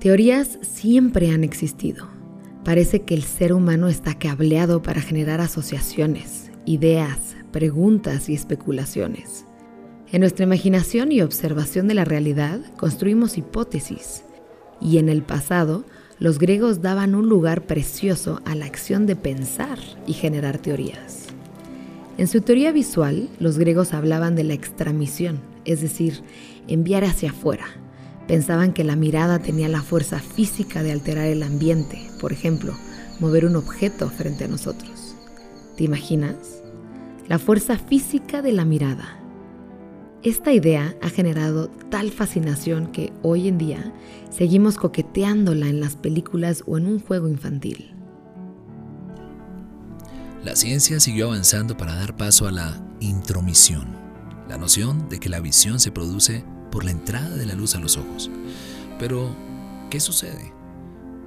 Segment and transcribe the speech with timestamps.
[0.00, 2.06] Teorías siempre han existido.
[2.64, 9.44] Parece que el ser humano está cableado para generar asociaciones, ideas, preguntas y especulaciones.
[10.12, 14.22] En nuestra imaginación y observación de la realidad construimos hipótesis.
[14.80, 15.84] Y en el pasado,
[16.20, 21.26] los griegos daban un lugar precioso a la acción de pensar y generar teorías.
[22.18, 26.22] En su teoría visual, los griegos hablaban de la extramisión, es decir,
[26.68, 27.66] enviar hacia afuera,
[28.28, 32.74] Pensaban que la mirada tenía la fuerza física de alterar el ambiente, por ejemplo,
[33.20, 35.16] mover un objeto frente a nosotros.
[35.78, 36.36] ¿Te imaginas?
[37.26, 39.18] La fuerza física de la mirada.
[40.22, 43.94] Esta idea ha generado tal fascinación que hoy en día
[44.28, 47.94] seguimos coqueteándola en las películas o en un juego infantil.
[50.44, 53.86] La ciencia siguió avanzando para dar paso a la intromisión,
[54.48, 57.80] la noción de que la visión se produce por la entrada de la luz a
[57.80, 58.30] los ojos.
[58.98, 59.34] Pero,
[59.90, 60.52] ¿qué sucede?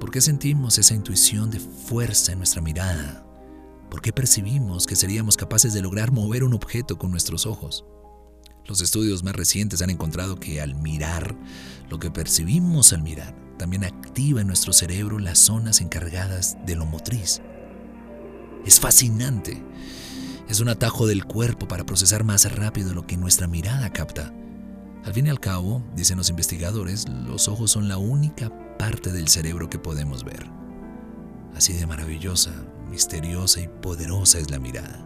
[0.00, 3.24] ¿Por qué sentimos esa intuición de fuerza en nuestra mirada?
[3.90, 7.84] ¿Por qué percibimos que seríamos capaces de lograr mover un objeto con nuestros ojos?
[8.66, 11.34] Los estudios más recientes han encontrado que al mirar,
[11.88, 16.84] lo que percibimos al mirar, también activa en nuestro cerebro las zonas encargadas de lo
[16.84, 17.40] motriz.
[18.66, 19.62] Es fascinante.
[20.48, 24.34] Es un atajo del cuerpo para procesar más rápido lo que nuestra mirada capta.
[25.04, 29.28] Al fin y al cabo, dicen los investigadores, los ojos son la única parte del
[29.28, 30.46] cerebro que podemos ver.
[31.54, 32.52] Así de maravillosa,
[32.90, 35.04] misteriosa y poderosa es la mirada.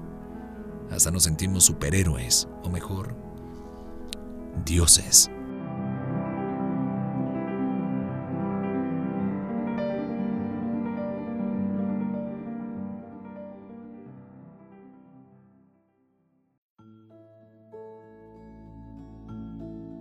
[0.91, 3.15] Hasta nos sentimos superhéroes, o mejor,
[4.65, 5.31] dioses.